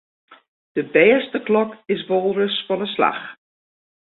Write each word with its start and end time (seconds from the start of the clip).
De 0.75 0.83
bêste 0.93 1.37
klok 1.47 1.71
is 1.93 2.01
wolris 2.09 2.57
fan 2.65 2.83
'e 2.85 2.89
slach. 2.95 3.23